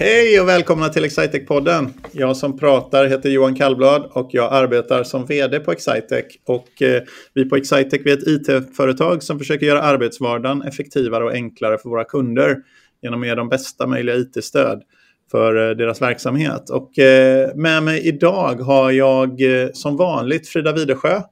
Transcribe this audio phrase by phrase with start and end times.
[0.00, 1.88] Hej och välkomna till Excitec-podden.
[2.12, 6.24] Jag som pratar heter Johan Kallblad och jag arbetar som vd på Excitec.
[6.44, 7.02] Och eh,
[7.34, 12.04] vi på Excitec är ett it-företag som försöker göra arbetsvardagen effektivare och enklare för våra
[12.04, 12.56] kunder
[13.02, 14.82] genom att ge dem bästa möjliga it-stöd
[15.30, 16.70] för eh, deras verksamhet.
[16.70, 19.40] Och eh, med mig idag har jag
[19.72, 21.22] som vanligt Frida Widersjö.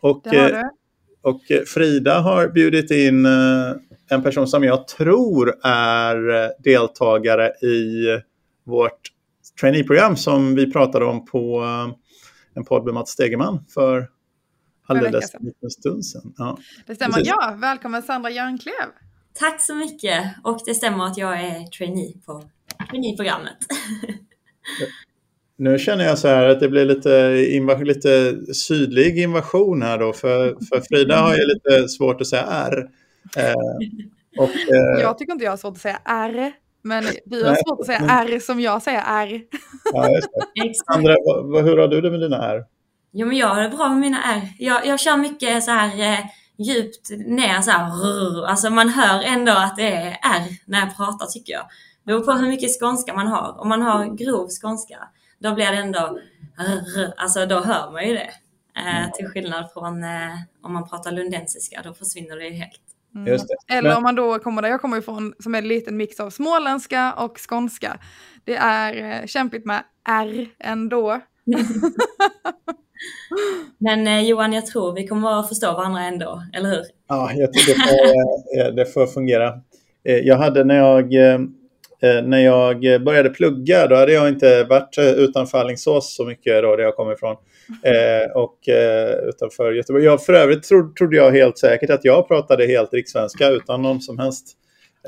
[0.00, 0.22] Och,
[1.22, 3.26] och Frida har bjudit in
[4.10, 8.06] en person som jag tror är deltagare i
[8.64, 9.00] vårt
[9.60, 11.94] traineeprogram som vi pratade om på eh,
[12.54, 14.08] en podd med Mats Stegeman för
[14.86, 16.34] alldeles en stund sedan.
[16.36, 16.58] Ja.
[16.86, 17.14] Det stämmer.
[17.14, 17.28] Precis.
[17.28, 18.88] Ja, välkommen Sandra Järnklev.
[19.34, 20.24] Tack så mycket!
[20.44, 22.44] Och det stämmer att jag är trainee på
[22.90, 23.56] traineeprogrammet.
[25.60, 30.56] Nu känner jag så här att det blir lite, lite sydlig invasion här då, för,
[30.68, 32.88] för Frida har ju lite svårt att säga R.
[33.36, 33.54] Eh,
[34.38, 36.52] och, eh, Jag tycker inte jag har svårt att säga R,
[36.82, 39.42] men du har Nej, svårt att säga men- R som jag säger R.
[39.92, 40.08] ja.
[40.94, 41.12] Andra,
[41.62, 42.64] hur har du det med dina R?
[43.12, 44.48] Jo men jag har det bra med mina R.
[44.58, 46.18] Jag, jag kör mycket så här eh,
[46.58, 47.90] djupt ner så här.
[47.90, 48.46] rrr.
[48.46, 51.62] Alltså man hör ändå att det är R när jag pratar tycker jag.
[52.04, 53.60] Det beror på hur mycket skånska man har.
[53.60, 54.98] Om man har grov skånska,
[55.38, 56.18] då blir det ändå
[56.58, 57.12] rrr.
[57.16, 58.30] Alltså då hör man ju det.
[58.76, 60.30] Eh, till skillnad från eh,
[60.62, 62.80] om man pratar lundensiska, då försvinner det ju helt.
[63.14, 63.26] Mm.
[63.26, 63.74] Just det.
[63.74, 66.30] Eller om man då kommer där jag kommer ifrån, som är en liten mix av
[66.30, 67.98] småländska och skånska.
[68.44, 71.20] Det är eh, kämpigt med R ändå.
[73.78, 76.82] Men eh, Johan, jag tror vi kommer att förstå varandra ändå, eller hur?
[77.08, 78.06] Ja, jag tror det får,
[78.60, 79.48] eh, det får fungera.
[80.04, 81.12] Eh, Jag hade när jag,
[82.02, 86.76] Eh, när jag började plugga, då hade jag inte varit utanför Alingsås så mycket då,
[86.76, 87.36] där jag kommer ifrån.
[87.82, 90.04] Eh, och eh, utanför Göteborg.
[90.04, 94.00] Jag, för övrigt tro, trodde jag helt säkert att jag pratade helt rikssvenska utan någon
[94.00, 94.46] som helst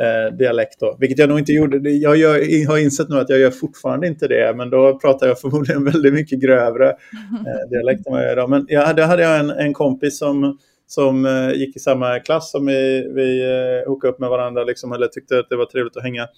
[0.00, 0.96] eh, dialekt då.
[1.00, 1.90] Vilket jag nog inte gjorde.
[1.90, 5.40] Jag gör, har insett nu att jag gör fortfarande inte det, men då pratar jag
[5.40, 8.50] förmodligen väldigt mycket grövre eh, dialekt än vad jag gör idag.
[8.50, 12.50] Men jag hade, hade jag en, en kompis som, som eh, gick i samma klass
[12.50, 15.96] som vi, vi eh, hookade upp med varandra, liksom, eller tyckte att det var trevligt
[15.96, 16.28] att hänga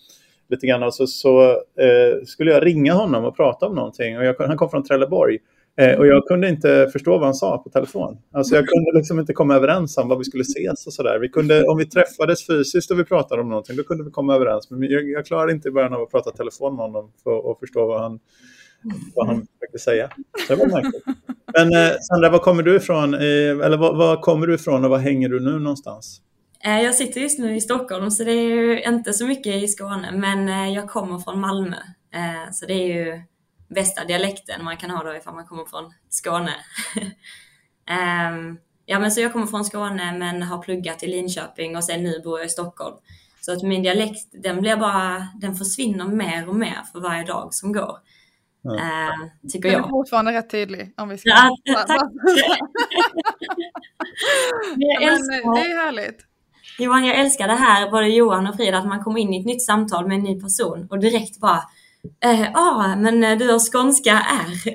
[0.51, 0.83] lite grann.
[0.83, 4.19] Och så, så eh, skulle jag ringa honom och prata om någonting.
[4.19, 5.39] Och jag, han kom från Trelleborg.
[5.77, 8.19] Eh, och jag kunde inte förstå vad han sa på telefon.
[8.33, 11.19] Alltså jag kunde liksom inte komma överens om vad vi skulle ses och sådär.
[11.19, 14.35] Vi kunde, om vi träffades fysiskt och vi pratade om någonting, då kunde vi komma
[14.35, 14.71] överens.
[14.71, 17.59] Men jag, jag klarade inte i början av att prata telefon med honom för att
[17.59, 18.21] förstå vad han,
[19.15, 20.09] vad han försökte säga.
[20.47, 21.05] Så det var märkligt.
[21.59, 23.15] Men eh, Sandra, var kommer du ifrån?
[23.15, 26.21] Eh, eller var, var kommer du ifrån och var hänger du nu någonstans?
[26.65, 29.69] Eh, Jag sitter just nu i Stockholm så det är ju inte så mycket i
[29.69, 31.77] Skåne men eh, jag kommer från Malmö.
[32.15, 33.23] Eh, Så det är ju
[33.69, 36.55] bästa dialekten man kan ha då ifall man kommer från Skåne.
[37.91, 42.03] Ehm, Ja men så jag kommer från Skåne men har pluggat i Linköping och sen
[42.03, 42.97] nu bor jag i Stockholm.
[43.41, 47.55] Så att min dialekt den blir bara, den försvinner mer och mer för varje dag
[47.55, 47.99] som går.
[48.63, 48.77] Ja.
[48.79, 49.11] Eh,
[49.53, 49.89] tycker Den är jag.
[49.91, 50.95] fortfarande rätt tydlig.
[50.97, 51.31] Om vi ska...
[51.31, 51.57] Ja,
[51.87, 51.89] tack.
[54.77, 56.27] Men jag det är härligt.
[56.79, 59.47] Johan, jag älskar det här, både Johan och Frida, att man kommer in i ett
[59.47, 61.63] nytt samtal med en ny person och direkt bara
[62.21, 64.73] Ja, eh, ah, men eh, du har skånska R.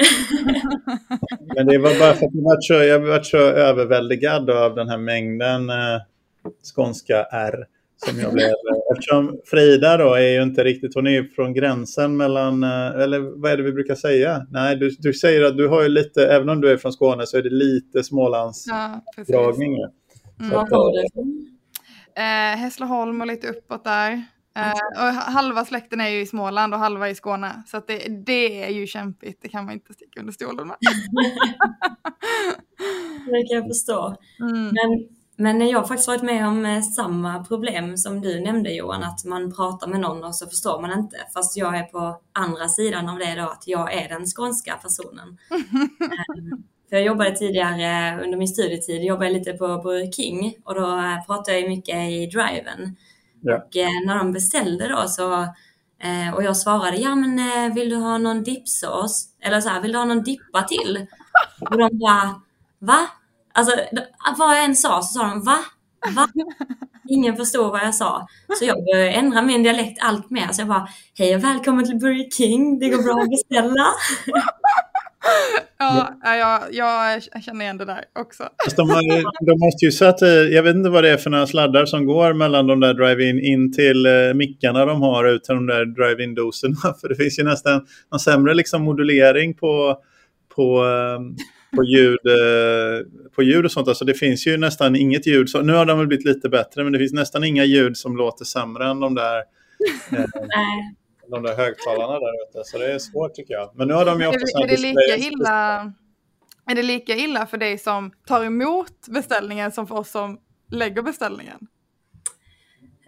[1.55, 4.89] Men det var bara för att jag var så, jag var så överväldigad av den
[4.89, 6.01] här mängden eh,
[6.75, 7.65] skånska R
[8.05, 8.53] som jag blev.
[8.91, 13.41] Eftersom Frida då är ju inte riktigt, hon är ju från gränsen mellan, eh, eller
[13.41, 14.45] vad är det vi brukar säga?
[14.51, 17.25] Nej, du, du säger att du har ju lite, även om du är från Skåne
[17.25, 19.35] så är det lite Smålands Ja, precis.
[19.35, 19.49] Mm.
[20.49, 21.56] Så Var att, kommer du ifrån?
[22.17, 24.25] Eh, Hässleholm och lite uppåt där.
[24.55, 24.71] Eh,
[25.07, 27.63] och halva släkten är ju i Småland och halva i Skåne.
[27.67, 30.77] Så det, det är ju kämpigt, det kan man inte sticka under stolen med.
[33.25, 34.15] Det kan jag förstå.
[34.39, 34.63] Mm.
[34.65, 39.03] Men, men jag har faktiskt varit med om eh, samma problem som du nämnde Johan,
[39.03, 41.17] att man pratar med någon och så förstår man inte.
[41.33, 45.37] Fast jag är på andra sidan av det då, att jag är den skånska personen.
[46.89, 51.25] För jag jobbade tidigare under min studietid, jobbade lite på Burger King och då eh,
[51.25, 52.95] pratade jag mycket i driven.
[53.41, 53.55] Ja.
[53.55, 55.41] Och eh, när de beställde då så,
[56.03, 59.25] eh, och jag svarade, ja men vill du ha någon dippsås?
[59.41, 61.05] Eller så här, vill du ha någon dippa till?
[61.69, 62.41] Och de bara,
[62.79, 63.07] va?
[63.53, 63.71] Alltså
[64.37, 65.57] vad jag än sa så sa de, va?
[66.15, 66.27] Va?
[67.09, 68.27] Ingen förstod vad jag sa.
[68.59, 70.47] Så jag började ändra min dialekt allt mer.
[70.51, 70.87] Så jag bara,
[71.17, 73.85] hej och välkommen till Burger King, det går bra att beställa.
[76.23, 78.43] Ja, ja, jag, jag känner igen det där också.
[78.75, 81.47] De, har, ju- de måste ju sätta, jag vet inte vad det är för några
[81.47, 85.55] sladdar som går mellan de där drive-in in till eh, mickarna de har ut till
[85.55, 86.75] de där drive-in doserna.
[87.01, 89.97] För det finns ju nästan någon sämre liksom modulering på,
[90.55, 91.19] på, eh,
[91.75, 93.05] på, ljud, eh,
[93.35, 93.87] på ljud och sånt.
[93.87, 95.49] Alltså det finns ju nästan inget ljud.
[95.49, 98.17] Så, nu har de väl blivit lite bättre men det finns nästan inga ljud som
[98.17, 99.37] låter sämre än de där.
[99.37, 100.25] Eh.
[101.29, 102.63] de där högtalarna där ute.
[102.63, 103.71] Så det är svårt tycker jag.
[103.75, 105.93] Men nu har de ju också är, det, är det lika illa
[106.69, 110.39] Är det lika illa för dig som tar emot beställningen som för oss som
[110.71, 111.67] lägger beställningen?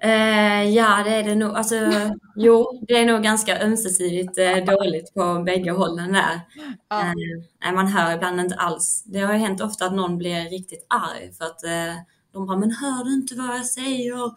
[0.01, 1.55] Eh, ja, det är det nog.
[1.55, 1.75] Alltså,
[2.35, 6.41] jo, det är nog ganska ömsesidigt eh, dåligt på bägge hållen där.
[7.65, 9.03] Eh, man hör ibland inte alls.
[9.05, 11.59] Det har ju hänt ofta att någon blir riktigt arg för att
[12.31, 14.09] de bara, men hör du inte vad jag säger?
[14.17, 14.35] Jag,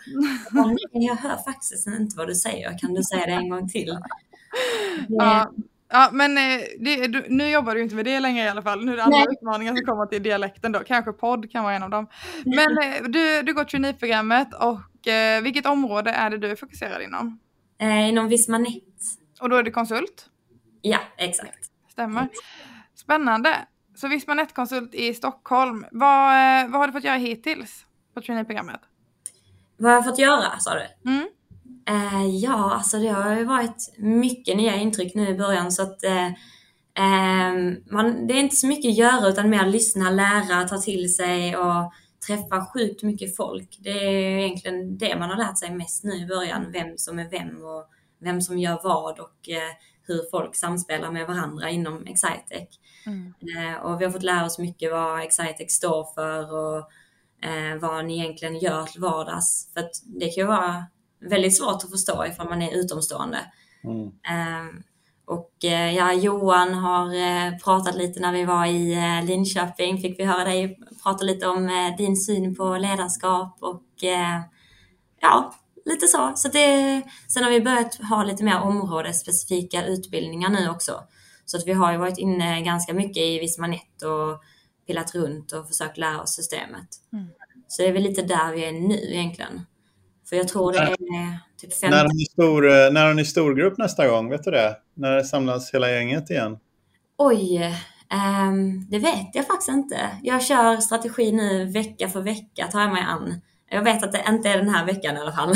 [0.52, 2.78] bara, jag hör faktiskt inte vad du säger.
[2.78, 3.98] Kan du säga det en gång till?
[5.08, 5.52] Ja.
[5.94, 8.84] Ja, men eh, det, du, nu jobbar du inte med det längre i alla fall.
[8.84, 9.26] Nu är det andra Nej.
[9.30, 10.78] utmaningar som kommer till dialekten då.
[10.78, 12.06] Kanske podd kan vara en av dem.
[12.44, 17.02] Men eh, du, du går traineeprogrammet och eh, vilket område är det du är fokuserad
[17.02, 17.38] inom?
[17.78, 18.82] Eh, inom Vismanet.
[19.40, 20.26] Och då är du konsult?
[20.80, 21.70] Ja, exakt.
[21.90, 22.28] Stämmer.
[22.94, 23.56] Spännande.
[23.94, 25.86] Så Vismanet-konsult i Stockholm.
[25.92, 28.80] Vad, vad har du fått göra hittills på traineeprogrammet?
[29.76, 31.10] Vad har jag fått göra sa du?
[31.10, 31.28] Mm.
[31.88, 36.04] Eh, ja, alltså det har ju varit mycket nya intryck nu i början så att
[36.04, 37.54] eh, eh,
[37.90, 41.56] man, det är inte så mycket att göra utan mer lyssna, lära, ta till sig
[41.56, 41.92] och
[42.26, 43.78] träffa sjukt mycket folk.
[43.80, 47.30] Det är egentligen det man har lärt sig mest nu i början, vem som är
[47.30, 47.84] vem och
[48.20, 49.72] vem som gör vad och eh,
[50.06, 52.68] hur folk samspelar med varandra inom Excitec.
[53.06, 53.34] Mm.
[53.40, 56.78] Eh, och vi har fått lära oss mycket vad Excitec står för och
[57.48, 59.70] eh, vad ni egentligen gör till vardags.
[59.74, 60.86] För att det kan ju vara
[61.20, 63.38] väldigt svårt att förstå ifall man är utomstående.
[63.84, 64.10] Mm.
[64.28, 64.82] Ehm,
[65.24, 70.20] och eh, ja, Johan har eh, pratat lite när vi var i eh, Linköping, fick
[70.20, 73.82] vi höra dig prata lite om din syn på ledarskap och
[75.20, 76.32] ja, lite så.
[76.36, 81.04] så det, sen har vi börjat ha lite mer områdesspecifika utbildningar nu också.
[81.44, 84.42] Så att vi har ju varit inne ganska mycket i Vismanet och
[84.86, 86.88] pillat runt och försökt lära oss systemet.
[87.12, 87.26] Mm.
[87.68, 89.66] Så det är väl lite där vi är nu egentligen.
[90.28, 91.96] För jag tror det är typ 50.
[91.96, 94.30] När har ni, stor, eh, när har ni storgrupp nästa gång?
[94.30, 94.76] Vet du det?
[94.94, 96.58] När samlas hela gänget igen?
[97.18, 97.74] Oj,
[98.48, 100.10] um, det vet jag faktiskt inte.
[100.22, 103.40] Jag kör strategi nu vecka för vecka, tar jag mig an.
[103.72, 105.50] Jag vet att det inte är den här veckan i alla fall.
[105.50, 105.54] um,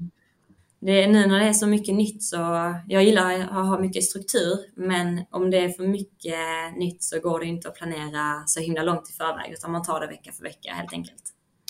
[0.80, 2.36] det är, nu när det är så mycket nytt så,
[2.88, 7.40] jag gillar att ha mycket struktur, men om det är för mycket nytt så går
[7.40, 10.42] det inte att planera så himla långt i förväg, utan man tar det vecka för
[10.42, 11.22] vecka helt enkelt.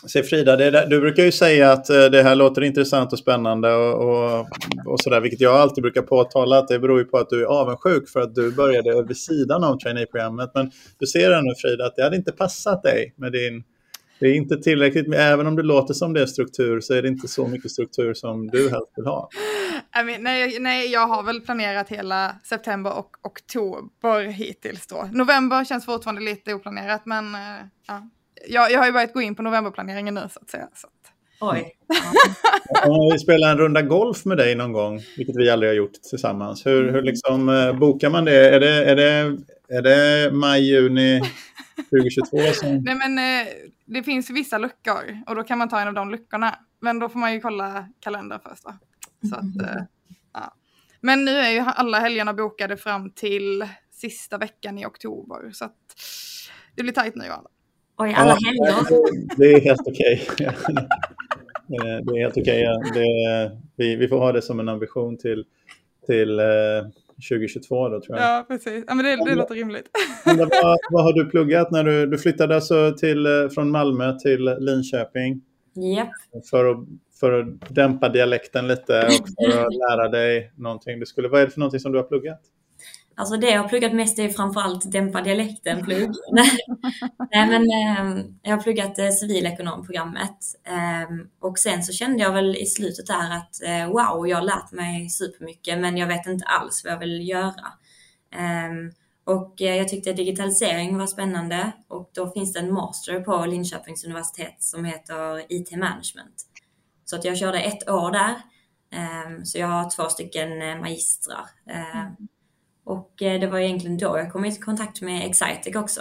[0.07, 3.75] Se Frida, där, du brukar ju säga att eh, det här låter intressant och spännande
[3.75, 4.47] och, och,
[4.87, 7.47] och sådär, vilket jag alltid brukar påtala att det beror ju på att du är
[7.47, 10.51] avundsjuk för att du började vid sidan av traineeprogrammet.
[10.55, 13.65] Men du ser nu Frida att det hade inte passat dig med din
[14.21, 17.03] det är inte tillräckligt, men även om det låter som det är struktur så är
[17.03, 19.29] det inte så mycket struktur som du helst vill ha.
[20.01, 25.09] I mean, nej, nej, jag har väl planerat hela september och oktober hittills då.
[25.13, 27.41] November känns fortfarande lite oplanerat men eh,
[27.87, 28.09] ja,
[28.49, 30.69] jag, jag har ju börjat gå in på novemberplaneringen nu så att säga.
[30.75, 30.89] Så.
[31.41, 31.73] Oj.
[32.87, 35.93] Om vi spelar en runda golf med dig någon gång, vilket vi aldrig har gjort
[35.93, 36.67] tillsammans.
[36.67, 38.55] Hur, hur liksom, eh, bokar man det?
[38.55, 39.39] Är det, är det,
[39.69, 41.21] är det maj, juni
[41.91, 42.39] 2022?
[42.55, 42.85] Som...
[42.85, 43.47] Nej, men eh,
[43.87, 46.59] det finns vissa luckor och då kan man ta en av de luckorna.
[46.81, 48.65] Men då får man ju kolla kalendern först.
[48.65, 48.75] Då.
[49.29, 49.83] Så att, eh,
[50.33, 50.55] ja.
[51.01, 55.51] Men nu är ju alla helgerna bokade fram till sista veckan i oktober.
[55.53, 55.77] Så att
[56.77, 57.25] det blir tajt nu.
[57.25, 57.49] Alla.
[57.99, 59.37] Oj, alla ja, helger.
[59.37, 60.23] Det är helt okej.
[60.33, 60.47] Okay.
[62.03, 62.69] det är helt okej.
[62.91, 63.51] Okay.
[63.77, 65.45] Vi, vi får ha det som en ambition till,
[66.07, 66.41] till
[67.31, 68.27] 2022 eh, då tror jag.
[68.27, 68.85] Ja, precis.
[68.87, 69.87] Ja, men det, det låter rimligt.
[70.25, 70.39] vad,
[70.91, 75.41] vad har du pluggat när du, du flyttade alltså till, eh, från Malmö till Linköping?
[75.77, 76.09] Yep.
[76.51, 76.79] För, att,
[77.21, 81.01] för att dämpa dialekten lite och för att lära dig någonting.
[81.01, 82.41] Du skulle, vad är det för någonting som du har pluggat?
[83.19, 86.11] Alltså det jag har pluggat mest är framförallt dämpa dialekten plugg.
[87.33, 92.57] Nej men eh, jag har pluggat eh, civilekonomprogrammet eh, och sen så kände jag väl
[92.57, 96.45] i slutet där att eh, wow, jag har lärt mig supermycket men jag vet inte
[96.47, 97.73] alls vad jag vill göra.
[98.35, 98.93] Ehm,
[99.25, 104.05] och eh, jag tyckte digitalisering var spännande och då finns det en master på Linköpings
[104.05, 106.47] universitet som heter IT management.
[107.05, 108.35] Så att jag körde ett år där.
[108.93, 111.45] Ehm, så jag har två stycken eh, magistrar.
[111.71, 112.29] Ehm, mm.
[112.89, 116.01] Och eh, det var egentligen då jag kom i kontakt med Excitec också.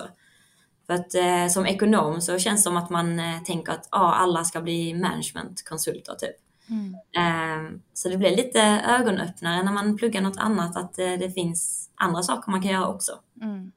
[0.86, 4.14] För att eh, som ekonom så känns det som att man eh, tänker att ah,
[4.14, 6.36] alla ska bli managementkonsulter typ.
[6.70, 6.94] Mm.
[6.94, 11.90] Eh, så det blir lite ögonöppnare när man pluggar något annat att eh, det finns
[11.96, 13.12] andra saker man kan göra också.
[13.42, 13.72] Mm.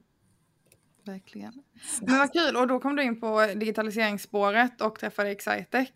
[1.05, 1.53] Verkligen.
[2.01, 5.89] Men vad kul, och då kom du in på digitaliseringsspåret och träffade Excitec.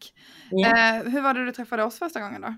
[0.51, 1.03] Yeah.
[1.03, 2.55] hur var det du träffade oss första gången då?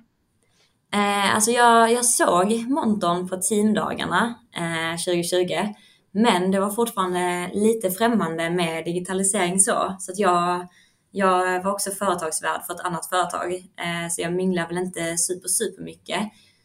[0.94, 5.74] Eh, alltså jag, jag såg Monton på teamdagarna eh, 2020,
[6.12, 10.68] men det var fortfarande lite främmande med digitalisering så, så att jag,
[11.12, 15.48] jag var också företagsvärd för ett annat företag, eh, så jag minglade väl inte super,
[15.48, 16.20] super mycket.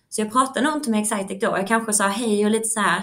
[0.08, 1.46] Så jag pratade nog inte med Excitec då.
[1.46, 2.98] Jag kanske sa hej och lite så här.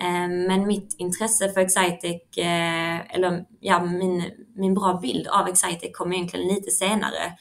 [0.00, 4.24] Eh, men mitt intresse för Excitec, eh, eller ja, min,
[4.54, 7.32] min bra bild av Excitec kom egentligen lite senare.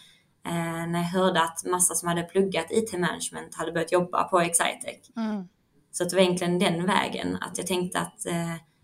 [0.45, 5.11] Eh, när jag hörde att massa som hade pluggat IT-management hade börjat jobba på Excitec.
[5.17, 5.47] Mm.
[5.91, 8.25] Så det var egentligen den vägen, att jag tänkte att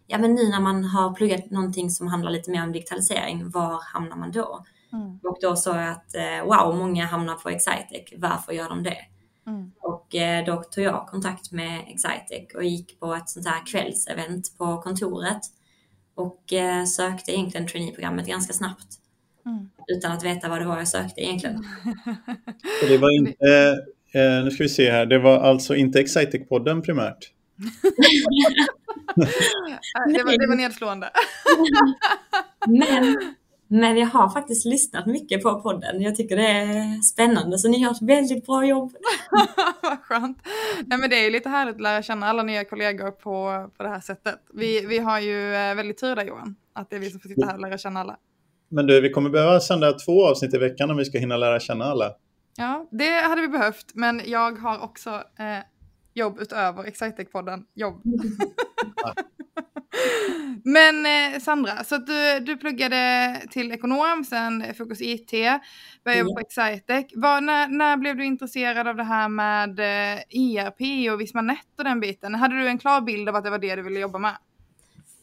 [0.08, 3.82] ja, men nu när man har pluggat någonting som handlar lite mer om digitalisering, var
[3.94, 4.66] hamnar man då?
[4.94, 5.20] Mm.
[5.24, 9.06] Och då sa jag att wow, många hamnar på Excitec, varför gör de det?
[9.48, 9.72] Mm.
[9.82, 14.58] Och eh, då tog jag kontakt med Excitec och gick på ett sånt här kvällsevent
[14.58, 15.42] på kontoret
[16.16, 19.00] och eh, sökte egentligen traineeprogrammet ganska snabbt.
[19.46, 19.70] Mm.
[19.88, 21.58] Utan att veta vad det var jag sökte egentligen.
[22.82, 23.78] Så det var inte,
[24.14, 27.32] eh, nu ska vi se här, det var alltså inte Excitec-podden primärt?
[30.06, 31.10] det, var, det var nedslående.
[32.68, 33.18] Men
[33.68, 36.02] men jag har faktiskt lyssnat mycket på podden.
[36.02, 38.96] Jag tycker det är spännande, så ni gör ett väldigt bra jobb.
[39.82, 40.48] Vad skönt.
[40.86, 43.90] Nej, men det är lite härligt att lära känna alla nya kollegor på, på det
[43.90, 44.40] här sättet.
[44.54, 47.30] Vi, vi har ju eh, väldigt tur där Johan, att det är vi som får
[47.30, 48.18] sitta här och lära känna alla.
[48.70, 51.60] Men du, vi kommer behöva sända två avsnitt i veckan om vi ska hinna lära
[51.60, 52.12] känna alla.
[52.58, 55.64] Ja, det hade vi behövt, men jag har också eh,
[56.14, 57.64] jobb utöver Excitec-podden.
[57.74, 58.02] Jobb.
[60.64, 65.32] Men eh, Sandra, så att du, du pluggade till ekonom, sen Fokus IT,
[66.04, 67.06] började jobba på Excitec.
[67.16, 71.84] Var, när, när blev du intresserad av det här med eh, ERP och Vismanet och
[71.84, 72.36] den biten?
[72.36, 74.38] Hade du en klar bild av att det var det du ville jobba med?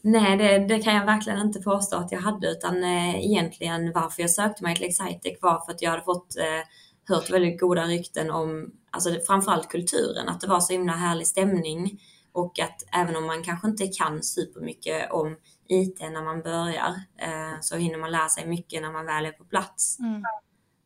[0.05, 4.21] Nej, det, det kan jag verkligen inte påstå att jag hade, utan eh, egentligen varför
[4.21, 7.83] jag sökte mig till Excitec var för att jag hade fått eh, hört väldigt goda
[7.83, 11.99] rykten om, alltså framförallt kulturen, att det var så himla härlig stämning
[12.31, 17.59] och att även om man kanske inte kan supermycket om IT när man börjar eh,
[17.61, 19.99] så hinner man lära sig mycket när man väl är på plats.
[19.99, 20.23] Mm.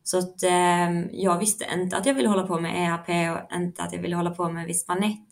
[0.02, 3.82] Så att eh, jag visste inte att jag ville hålla på med ERP och inte
[3.82, 5.28] att jag ville hålla på med Vispanet.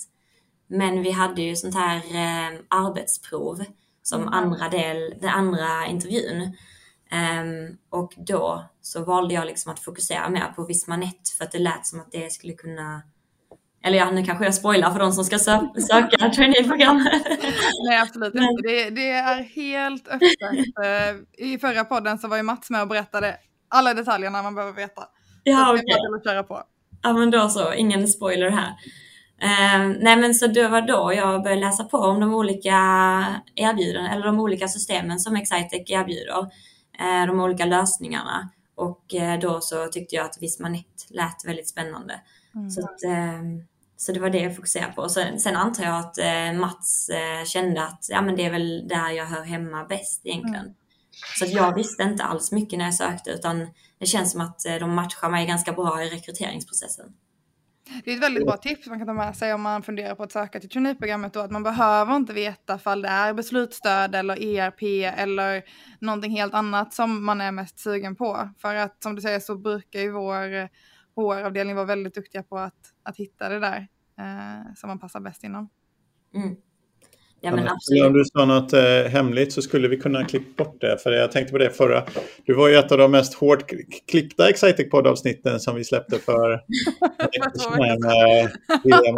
[0.67, 3.65] Men vi hade ju sånt här eh, arbetsprov
[4.03, 4.33] som mm.
[4.33, 6.57] andra del, den andra intervjun.
[7.13, 11.59] Um, och då så valde jag liksom att fokusera mer på Vismanet för att det
[11.59, 13.03] lät som att det skulle kunna
[13.87, 17.27] eller ja, nu kanske jag spoilar för de som ska sö söka traineeprogrammet.
[17.89, 18.63] Nej, absolut inte.
[18.63, 20.29] Det, det, är helt öppet.
[20.85, 23.37] Eh, I förra podden så var ju Mats med och berättade
[23.69, 25.03] alla detaljerna man behöver veta.
[25.43, 25.85] Ja, okej.
[26.19, 26.63] Okay.
[27.03, 27.75] Ja, men då så.
[27.75, 28.73] Ingen spoiler här.
[29.43, 32.73] Uh, nej, men så det var då jag började läsa på om de olika
[33.55, 36.39] erbjudanden, eller de olika systemen som Excitec erbjuder.
[37.01, 38.51] Uh, de olika lösningarna.
[38.75, 42.21] Och uh, då så tyckte jag att Vismanet lät väldigt spännande.
[42.55, 42.71] Mm.
[42.71, 43.63] Så att, ehm,
[43.97, 45.09] så det var det jag fokuserade på.
[45.09, 48.89] Sen, sen antar jag att eh, Mats eh, kände att ja, men det är väl
[48.89, 50.65] där jag hör hemma bäst egentligen.
[50.65, 50.75] Mm.
[51.39, 54.75] Så jag visste inte alls mycket när jag sökte utan det känns som att eh,
[54.75, 57.07] de matchar mig ganska bra i rekryteringsprocessen.
[58.05, 60.23] Det är ett väldigt bra tips man kan ta med sig om man funderar på
[60.23, 64.43] att söka till traineeprogrammet då att man behöver inte veta fall det är beslutsstöd eller
[64.43, 64.83] ERP
[65.19, 65.63] eller
[66.01, 68.49] någonting helt annat som man är mest sugen på.
[68.59, 70.69] För att som du säger så brukar ju vår
[71.17, 73.89] HR-avdelning var väldigt duktiga på att, att hitta det där
[74.19, 75.69] eh, som man passar bäst inom.
[76.35, 76.57] Mm.
[77.41, 78.05] Ja, men absolut.
[78.05, 80.99] Om du sa något eh, hemligt så skulle vi kunna klippa bort det.
[81.03, 82.03] För jag tänkte på det förra.
[82.47, 83.65] Du var ju ett av de mest hårt
[84.11, 86.61] klippta Exciting podd-avsnitten som vi släppte för
[88.85, 89.17] William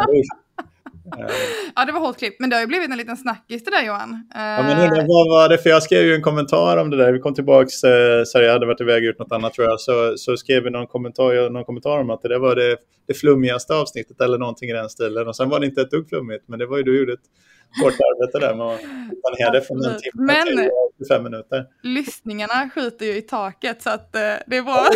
[1.75, 3.85] ja, det var hårt klipp, men det har ju blivit en liten snackis det där
[3.85, 4.27] Johan.
[4.33, 5.57] Ja, men vad var det?
[5.57, 7.11] För jag skrev ju en kommentar om det där.
[7.11, 9.79] Vi kom tillbaka, eh, så jag hade varit iväg gjort något annat tror jag.
[9.79, 13.73] Så, så skrev vi någon kommentar, någon kommentar om att det var det, det flummigaste
[13.75, 15.27] avsnittet eller någonting i den stilen.
[15.27, 17.29] Och sen var det inte ett dugg flummigt, men det var ju du gjorde ett
[17.77, 18.81] hårt arbete där med att
[19.21, 21.65] planera från en timme men, till 25 minuter.
[21.83, 24.87] Lyssningarna skjuter ju i taket så att eh, det är bra.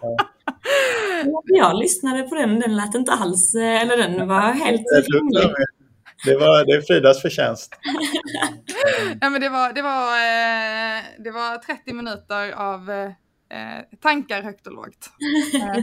[0.00, 0.16] ja.
[1.44, 5.54] Jag lyssnade på den, den lät inte alls, eh, eller den var helt rimlig.
[6.24, 7.74] Det var det är Fridas förtjänst.
[9.20, 13.12] ja, men det, var, det, var, eh, det var 30 minuter av
[14.02, 15.10] tankar högt och lågt.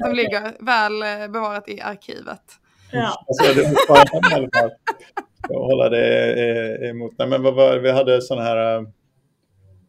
[0.04, 2.42] som ligger väl bevarat i arkivet.
[2.92, 3.26] Ja.
[3.28, 3.76] Alltså, det
[5.50, 7.14] hålla det emot.
[7.18, 8.86] Nej, men vad var, vi hade sådana här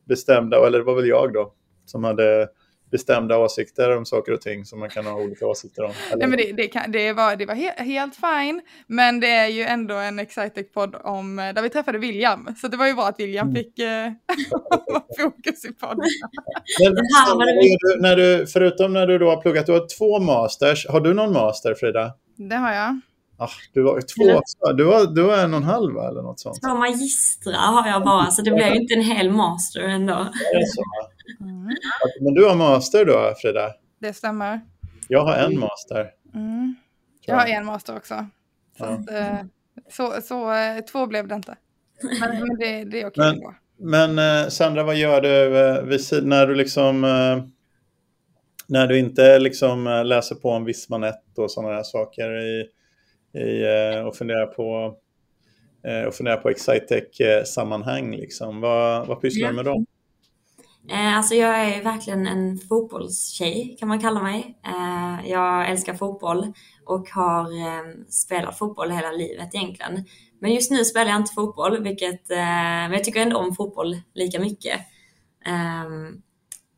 [0.05, 1.53] bestämda, eller det var väl jag då,
[1.85, 2.49] som hade
[2.93, 5.93] bestämda åsikter om saker och ting som man kan ha olika åsikter om.
[6.17, 9.49] Nej, men det, det, kan, det var, det var he helt fine, men det är
[9.49, 13.07] ju ändå en Excitec-podd om, eh, där vi träffade William, så det var ju bra
[13.07, 13.63] att William mm.
[13.63, 14.13] fick eh,
[15.19, 16.05] fokus i podden.
[16.85, 16.93] Men,
[17.39, 21.01] när, du, när du, förutom när du då har pluggat, du har två masters, har
[21.01, 22.13] du någon master Frida?
[22.37, 23.01] Det har jag.
[23.37, 24.41] Ah, du var två,
[24.77, 26.61] du var, du var en och en halv eller något sånt?
[26.63, 30.15] Två magistrar har jag bara, så det blev ju inte en hel master ändå.
[31.41, 31.69] Mm.
[32.21, 33.73] Men du har master då, Frida?
[34.01, 34.61] Det stämmer.
[35.09, 36.11] Jag har en master.
[36.35, 36.75] Mm.
[37.27, 38.27] Jag har en master också.
[38.79, 38.87] Så, Ja.
[38.87, 39.39] att, eh,
[39.91, 41.57] så, så eh, två blev det inte.
[42.21, 43.25] Men, men det, det är okej.
[43.25, 43.55] Men- då.
[43.85, 47.01] Men eh, Sandra, vad gör du när du liksom
[48.69, 52.67] när du inte liksom läser på om Visman 1 och sådana här saker i,
[53.35, 54.97] i, eh, och funderar på
[55.87, 58.61] eh, och fundera på Excitec-sammanhang liksom.
[58.61, 59.85] Vad, vad pysslar du med då?
[60.91, 64.59] Eh, alltså jag är verkligen en fotbollstjej kan man kalla mig.
[64.67, 66.53] Eh, jag älskar fotboll
[66.87, 70.05] och har eh, spelat fotboll hela livet egentligen.
[70.41, 74.01] Men just nu spelar jag inte fotboll, vilket, eh, men jag tycker ändå om fotboll
[74.15, 74.81] lika mycket.
[75.45, 76.23] Ehm,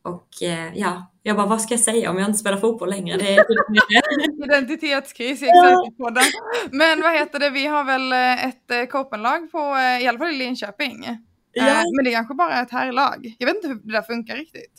[0.05, 3.17] och eh, ja, jag bara, vad ska jag säga om jag inte spelar fotboll längre?
[3.17, 6.23] Det är typ Identitetskris i Excitec-podden.
[6.71, 9.57] Men vad heter det, vi har väl eh, ett eh, Copenlag på,
[10.01, 11.05] i alla fall i Linköping.
[11.51, 11.83] Ja.
[11.95, 13.35] Men det är kanske bara är ett herrlag.
[13.39, 14.71] Jag vet inte hur det där funkar riktigt.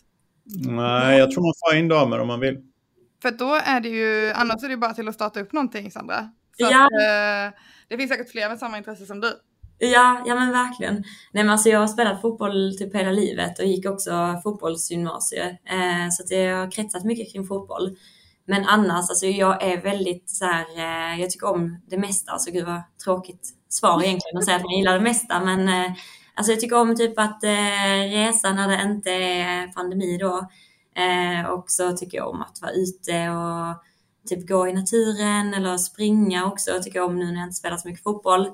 [0.68, 2.58] Nej, jag tror man får in damer om man vill.
[3.22, 5.90] För då är det ju, annars är det ju bara till att starta upp någonting
[5.90, 6.30] Sandra.
[6.58, 6.84] Så Ja.
[6.84, 9.32] att, eh, det finns säkert fler med samma intresse som du.
[9.78, 10.94] Ja, ja men verkligen.
[11.32, 15.48] Nej men alltså jag har spelat fotboll typ hela livet och gick också fotbollsgymnasium.
[15.48, 17.96] Eh, så att jag har kretsat mycket kring fotboll.
[18.46, 22.32] Men annars, alltså jag är väldigt så här, eh, jag tycker om det mesta.
[22.32, 25.40] Alltså gud vad tråkigt svar egentligen att säga att man gillar det mesta.
[25.40, 25.92] Men eh,
[26.34, 30.48] alltså jag tycker om typ att eh, resa när det inte är pandemi då.
[30.96, 33.82] Eh, och så tycker jag om att vara ute och
[34.28, 36.70] typ gå i naturen eller springa också.
[36.70, 38.50] Jag tycker om nu när jag inte spelar så mycket fotboll.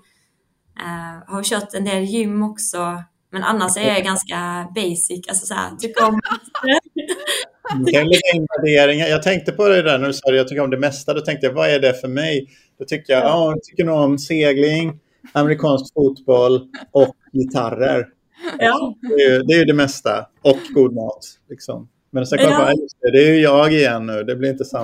[0.80, 3.02] Uh, har kört en del gym också.
[3.32, 5.28] Men annars är jag ganska basic.
[5.28, 6.20] Alltså så här, tycker om...
[7.84, 9.06] Du kan lägga in värderingar.
[9.06, 11.14] Jag tänkte på det där när du sa att jag tycker om det mesta.
[11.14, 12.46] Då tänkte jag, vad är det för mig?
[12.78, 14.98] Då tycker jag, ja, jag tycker nog om segling,
[15.32, 18.06] amerikansk fotboll och gitarrer.
[18.58, 18.94] ja.
[19.00, 20.26] Det är, ju, det är ju det mesta.
[20.42, 21.26] Och god mat.
[21.50, 21.88] Liksom.
[22.11, 22.64] Men sen kom jag Ja.
[22.64, 24.22] på, "Ja, just det, det är ju jag igen nu.
[24.22, 24.64] Det blir inte.
[24.72, 24.78] Det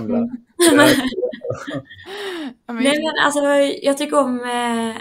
[2.67, 3.41] Ja, men- Nej men alltså
[3.83, 4.97] jag tycker om eh,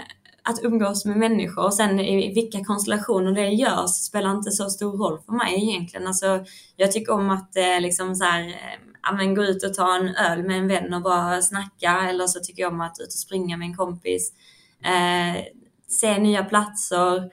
[0.48, 4.96] att umgås med människor och sen i vilka konstellationer det görs spelar inte så stor
[4.96, 6.06] roll för mig egentligen.
[6.06, 6.44] Alltså
[6.76, 9.96] jag tycker om att eh, liksom så här, eh, ja, men gå ut och ta
[9.96, 13.06] en öl med en vän och bara snacka eller så tycker jag om att ut
[13.06, 14.32] och springa med en kompis.
[14.84, 15.42] Eh,
[15.88, 17.30] se nya platser.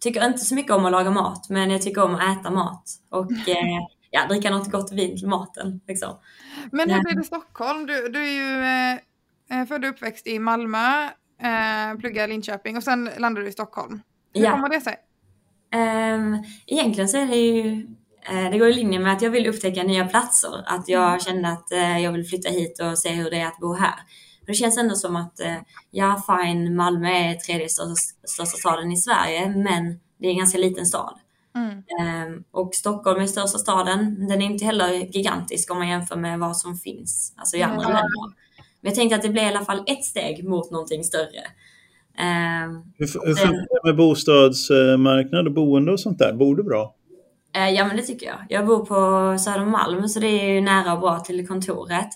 [0.00, 2.84] Tycker inte så mycket om att laga mat men jag tycker om att äta mat
[3.10, 3.78] och eh,
[4.10, 5.80] ja, dricka något gott vin till maten.
[5.88, 6.18] Liksom.
[6.72, 7.02] Men hur Ja.
[7.02, 7.86] blir det i Stockholm?
[7.86, 11.08] Du, du är ju eh, eh, född och uppväxt i Malmö,
[11.42, 14.00] eh, pluggar i Linköping och sen landar du i Stockholm.
[14.34, 14.50] Hur Ja.
[14.50, 14.96] kommer det sig?
[15.74, 17.86] Um, egentligen så är det ju,
[18.30, 20.62] eh, det går i linje med att jag vill upptäcka nya platser.
[20.66, 23.58] Att jag kände att eh, jag vill flytta hit och se hur det är att
[23.58, 23.94] bo här.
[24.46, 25.56] Det känns ändå som att, uh,
[25.90, 27.94] ja fine, Malmö är tredje största,
[28.26, 31.18] största staden i Sverige, men det är en ganska liten stad.
[31.54, 31.82] Mm.
[32.00, 34.28] Ehm, och Stockholm är största staden.
[34.28, 37.84] Den är inte heller gigantisk om man jämför med vad som finns alltså i andra
[37.84, 37.92] Mm.
[37.96, 38.41] länder.
[38.82, 41.42] Men jag tänkte att det blir i alla fall ett steg mot någonting större.
[42.18, 46.32] Ehm, Hur, hur funkar det med bostadsmarknad och boende och sånt där?
[46.32, 46.94] Bor du bra?
[47.56, 48.38] Eh, Ja men det tycker jag.
[48.48, 48.94] Jag bor på
[49.38, 52.08] Södermalm så det är ju nära och bra till kontoret.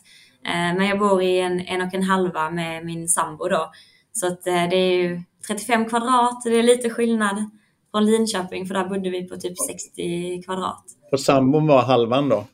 [0.46, 3.70] Eh, Men jag bor i en, en och en halva med min sambo då.
[4.12, 7.50] Så att eh, det är ju 35 kvadrat, det är lite skillnad
[7.90, 10.84] från Linköping för där bodde vi på typ 60 kvadrat.
[11.12, 12.44] Och sambon var halvan då?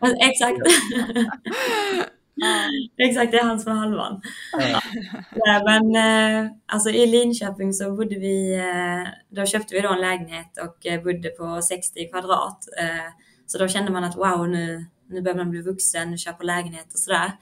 [0.30, 0.58] Exakt.
[3.08, 4.20] Exakt, det är han som är halvan.
[4.52, 4.80] Ja.
[5.46, 5.96] Nej, men
[6.44, 10.86] eh, alltså i Linköping så bodde vi, eh, då köpte vi då en lägenhet och
[10.86, 12.64] eh, bodde på 60 kvadrat.
[13.46, 16.86] Så då kände man att wow, nu, nu börjar man bli vuxen, nu köper lägenhet
[16.92, 17.32] och sådär.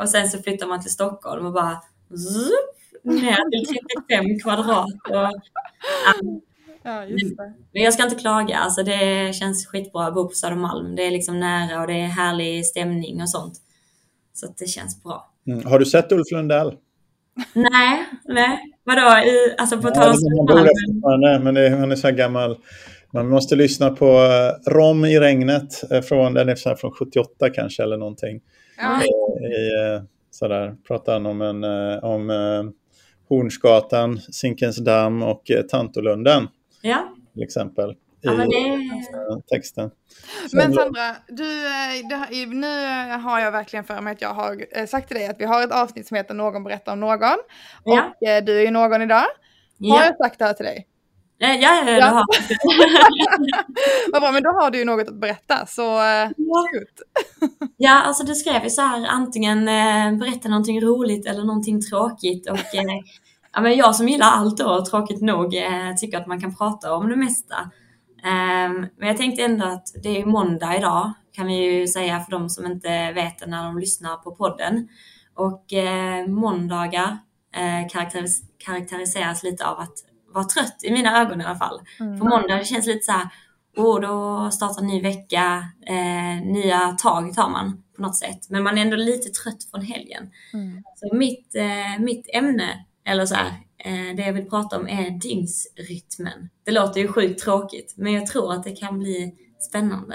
[0.00, 1.80] Och sen så flyttar man till Stockholm och bara
[2.10, 3.76] zup, ner till
[4.08, 4.86] 35 kvadrat.
[5.10, 5.30] Och, ja,
[6.84, 7.54] Ja, just det.
[7.72, 10.96] men jag ska inte klaga, alltså det känns skitbra att bo på Södermalm.
[10.96, 13.54] Det är liksom nära och det är härlig stämning och sånt.
[14.32, 15.32] Så att det känns bra.
[15.46, 15.66] Mm.
[15.66, 16.76] Har du sett Ulf Lundell?
[17.54, 18.58] Nej, nej.
[18.84, 19.26] Vadå?
[19.26, 20.94] I, alltså på tal om han bor där Södermalm?
[20.94, 22.58] fortfarande, men det, han är så här gammal.
[23.12, 26.92] Man måste lyssna på eh, Rom i regnet eh, från, den är så här från
[26.92, 28.40] 78 kanske eller någonting.
[28.78, 29.02] Ja.
[29.02, 32.72] I, eh, sådär, pratar han om, en, eh, om
[33.28, 36.48] Hornsgatan, Zinkensdamm och Tantolunden
[36.82, 37.94] Ja, till exempel.
[38.22, 38.56] I ja men det...
[38.68, 39.90] eh, texten.
[40.52, 44.34] Men Så- Sandra, du, eh, det, här- nu har jag verkligen för mig att jag
[44.34, 47.00] har eh, sagt till dig att vi har ett avsnitt som heter Någon berättar om
[47.00, 47.20] någon.
[47.84, 48.12] Ja.
[48.20, 49.16] Och eh, du är ju någon idag.
[49.18, 49.26] Har
[49.78, 50.86] Ja, jag sagt det här till dig?
[51.38, 51.96] ja, ja, ja, Ja.
[51.96, 52.24] det har
[54.12, 55.66] Vad bra, men då har du ju något att berätta.
[55.66, 56.30] Så Ja.
[57.76, 62.50] Ja, alltså du skrev ju så här antingen eh, berätta någonting roligt eller någonting tråkigt
[62.50, 62.82] och eh,
[63.52, 66.94] ja, men jag som gillar allt då, tråkigt nog, eh, tycker att man kan prata
[66.94, 67.54] om det mesta.
[68.24, 72.30] Um, men jag tänkte ändå att det är måndag idag, kan vi ju säga för
[72.30, 74.88] de som inte vet det när de lyssnar på podden.
[75.34, 77.18] Och eh, måndagar
[77.54, 79.94] eh, karaktäris karaktäriseras lite av att
[80.34, 81.80] vara trött, i mina ögon i alla fall.
[82.00, 82.18] Mm.
[82.18, 83.28] För måndag det känns lite så här,
[83.76, 88.50] oh, då startar en ny vecka, eh, nya tag tar man på något sätt.
[88.50, 90.30] Men man är ändå lite trött från helgen.
[90.52, 90.82] Mm.
[90.96, 93.52] Så mitt, eh, mitt ämne, eller så här,
[94.16, 96.48] det jag vill prata om är dygnsrytmen.
[96.64, 99.34] Det låter ju sjukt tråkigt, men jag tror att det kan bli
[99.70, 100.14] spännande.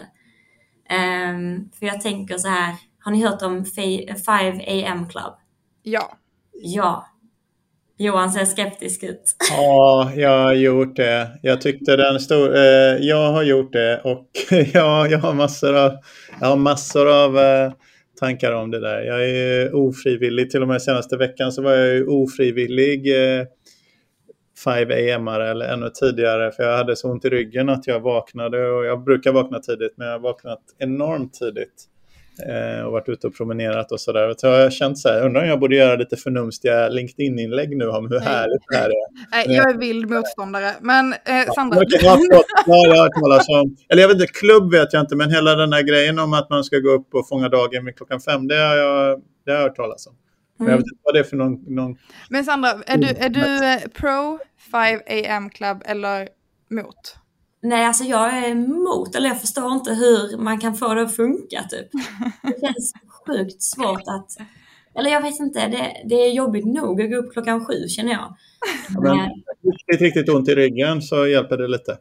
[0.90, 5.34] Um, för jag tänker så här, har ni hört om 5 AM Club?
[5.84, 6.18] Ja.
[6.54, 7.08] Ja.
[8.00, 9.36] Johan ser skeptisk ut.
[9.52, 11.40] Ja, jag har gjort det.
[11.42, 12.56] Jag tyckte den stod...
[12.56, 14.30] Eh, jag har gjort det och
[14.74, 15.92] ja, jag har massor av,
[16.40, 17.72] jag har massor av eh,
[18.20, 19.02] tankar om det där.
[19.02, 23.46] Jag är ofrivillig, till och med senaste veckan så var jag ju ofrivillig eh,
[24.64, 28.70] 5 am eller ännu tidigare för jag hade så ont i ryggen att jag vaknade
[28.70, 31.86] och jag brukar vakna tidigt men jag har vaknat enormt tidigt
[32.50, 34.34] eh, och varit ute och promenerat och sådär.
[34.38, 37.88] Så jag har känt så här, undrar om jag borde göra lite förnumstiga LinkedIn-inlägg nu
[37.88, 39.28] om hur härligt det här är.
[39.32, 41.80] Nej, jag är vild motståndare, men eh, Sandra.
[41.90, 42.18] Ja,
[42.66, 46.20] jag har eller jag vet inte, klubb vet jag inte, men hela den här grejen
[46.20, 49.22] om att man ska gå upp och fånga dagen vid klockan fem, det har jag,
[49.46, 50.14] det har jag hört talas om.
[50.58, 51.76] Men jag vet inte vad det är för någon...
[51.76, 51.98] någon...
[52.30, 54.40] Men Sandra, är du, är du eh, pro
[54.72, 56.30] 5 AM Club eller
[56.70, 57.16] mot?
[57.62, 61.16] Nej, alltså jag är emot, eller jag förstår inte hur man kan få det att
[61.16, 61.88] funka typ.
[62.44, 62.94] Det känns
[63.26, 64.32] sjukt svårt att,
[65.00, 68.12] eller jag vet inte, det, det är jobbigt nog att gå upp klockan sju känner
[68.12, 68.36] jag.
[69.02, 69.18] Men,
[69.64, 71.98] riktigt, riktigt ont i ryggen så hjälper det lite.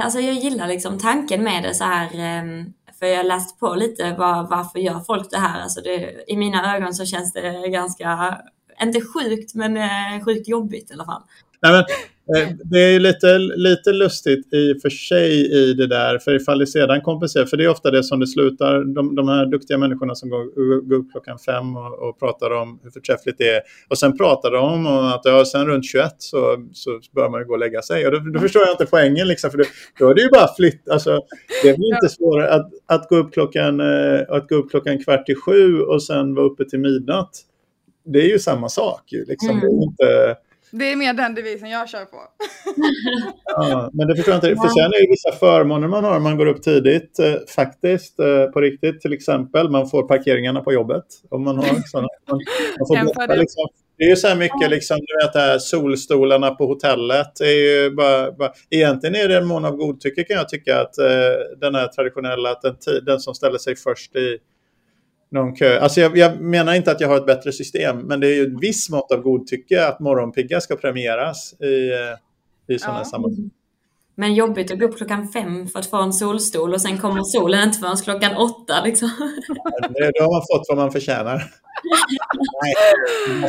[0.02, 3.74] alltså jag gillar liksom tanken med det så här, ehm, för jag läste läst på
[3.74, 5.62] lite var, varför gör folk det här?
[5.62, 8.38] Alltså det, I mina ögon så känns det ganska,
[8.82, 11.22] inte sjukt, men eh, sjukt jobbigt i alla fall.
[11.62, 11.84] Nej, men,
[12.64, 16.66] det är lite, lite lustigt i och för sig i det där, för ifall det
[16.66, 20.14] sedan kompenserar, för det är ofta det som det slutar, de, de här duktiga människorna
[20.14, 23.98] som går, går upp klockan fem och, och, pratar om hur förträffligt det är, och
[23.98, 27.52] sen pratar de om att ja, sen runt 21 så, så bör man ju gå
[27.52, 28.06] och lägga sig.
[28.06, 29.66] Och då, då förstår jag inte poängen, liksom, för det,
[29.98, 31.20] då är det ju bara flytt, alltså,
[31.62, 35.04] det är väl inte svårare att, att, gå upp klockan, eh, att gå upp klockan
[35.04, 37.30] kvart i sju och sen vara uppe till midnatt.
[38.04, 39.02] Det är ju samma sak.
[39.12, 39.50] Ju, liksom.
[39.50, 39.60] Mm.
[39.60, 40.36] Det är inte,
[40.70, 42.16] det är mer den devisen jag kör på.
[43.44, 44.62] ja, men det förstår jag inte.
[44.62, 46.20] För sen är det vissa förmåner man har.
[46.20, 49.00] Man går upp tidigt, eh, faktiskt, eh, på riktigt.
[49.00, 51.04] Till exempel, man får parkeringarna på jobbet.
[51.30, 52.08] Om man har sådana.
[52.30, 52.40] Man,
[52.78, 53.68] man får boka, liksom.
[53.98, 57.40] Det är ju så här mycket, liksom, du vet, här, solstolarna på hotellet.
[57.40, 60.98] är ju bara, bara, egentligen är det en mån av godtycke kan jag tycka att
[60.98, 61.06] eh,
[61.60, 62.76] den här traditionella, att den,
[63.06, 64.38] den som ställer sig först i
[65.30, 65.80] någon kö.
[65.80, 68.42] Alltså jag, jag, menar inte att jag har ett bättre system, men det är ju
[68.42, 73.04] ett visst mått av godtycke att morgonpigga ska premieras i, eh, i sådana ja.
[73.04, 73.50] sammanhang.
[74.18, 77.22] Men jobbigt att gå upp klockan fem för att få en solstol och sen kommer
[77.22, 78.84] solen inte förrän klockan åtta.
[78.84, 79.10] Liksom.
[79.90, 81.36] Det, då har man fått vad man förtjänar.
[82.62, 82.74] Nej.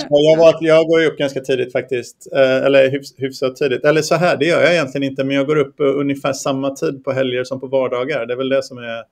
[0.10, 3.86] Jag, var, jag går upp ganska tidigt faktiskt, eh, eller hyfs, hyfsat tidigt.
[3.86, 7.04] Eller så här, det gör jag egentligen inte, men jag går upp ungefär samma tid
[7.04, 8.26] på helger som på vardagar.
[8.26, 9.04] Det är väl det som är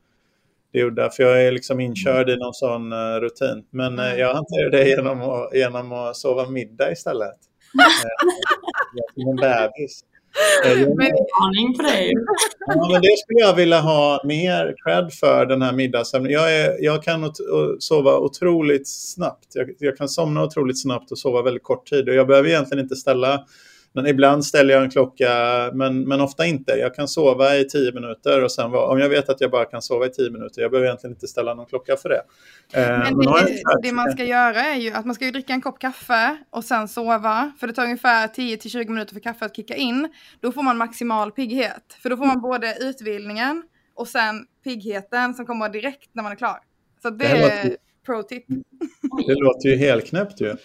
[0.76, 3.66] det är därför jag är liksom inkörd i någon sån uh, rutin.
[3.70, 7.36] Men uh, jag hanterar det genom att, genom att sova middag istället.
[9.14, 10.04] Som en bebis.
[10.98, 12.14] Med aning på dig.
[12.60, 16.32] Ja, men det skulle jag vilja ha mer cred för, den här middagssömnen.
[16.32, 17.32] Jag, jag kan
[17.80, 19.48] sova otroligt snabbt.
[19.54, 22.10] Jag, jag, kan somna otroligt snabbt och sova väldigt kort tid.
[22.10, 23.46] Och jag behöver egentligen inte ställa
[23.96, 25.30] men ibland ställer jag en klocka,
[25.74, 26.72] men, men ofta inte.
[26.72, 29.82] Jag kan sova i tio minuter och sen om jag vet att jag bara kan
[29.82, 32.22] sova i tio minuter, jag behöver egentligen inte ställa någon klocka för det.
[32.74, 35.80] Eh, men det, det man ska göra är ju att man ska dricka en kopp
[35.80, 37.52] kaffe och sen sova.
[37.60, 40.10] För det tar ungefär 10-20 minuter för kaffet att kicka in.
[40.40, 41.98] Då får man maximal pigghet.
[42.02, 43.64] För då får man både utvilningen
[43.96, 46.60] och sen piggheten som kommer direkt när man är klar.
[47.02, 48.46] Så det, det är pro-tip.
[49.28, 50.56] Det låter ju helt knäppt ju.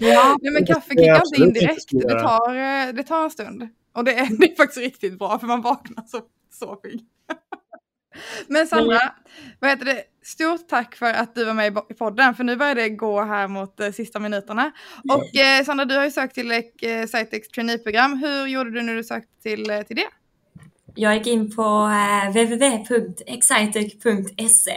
[0.00, 1.90] Ja, Nej, men kaffe kickar inte in direkt.
[1.90, 3.68] Det tar, eh, det tar en stund.
[3.92, 6.20] Och det är, det är faktiskt riktigt bra för man vaknar så,
[6.52, 7.04] så pigg.
[8.48, 9.00] Men Sandra,
[9.60, 10.02] vad heter det?
[10.22, 13.48] stort tack för att du var med i podden, för nu börjar det gå här
[13.48, 14.72] mot eh, sista minuterna.
[15.08, 16.60] Och eh, Sandra, du har ju sökt till eh,
[17.06, 18.18] Citex traineeprogram.
[18.18, 20.08] Hur gjorde du när du sökte till, eh, till det?
[20.94, 24.76] Jag gick in på eh, www.excitec.se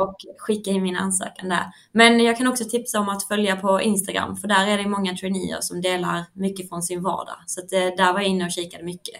[0.00, 1.64] och skicka in min ansökan där.
[1.92, 5.14] Men jag kan också tipsa om att följa på Instagram för där är det många
[5.14, 7.36] traineer som delar mycket från sin vardag.
[7.46, 9.14] Så att, eh, där var jag inne och kikade mycket.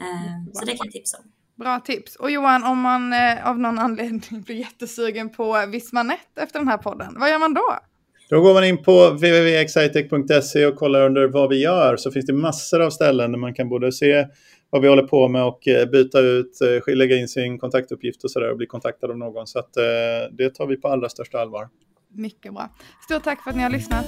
[0.00, 1.24] Eh, så det kan jag tipsa om.
[1.56, 2.16] Bra tips.
[2.16, 6.78] Och Johan, om man eh, av någon anledning blir jättesugen på Vismanet efter den här
[6.78, 7.78] podden, vad gör man då?
[8.30, 12.32] Då går man in på www.excitec.se och kollar under vad vi gör så finns det
[12.32, 14.26] massor av ställen där man kan både se
[14.70, 18.30] vad vi håller på med och eh, byta ut, eh, lägga in sin kontaktuppgift och
[18.30, 19.46] sådär och bli kontaktad av någon.
[19.46, 19.82] Så att, eh,
[20.32, 21.68] det tar vi på allra största allvar.
[22.12, 22.68] Mycket bra.
[23.04, 24.06] Stort tack för att ni har lyssnat.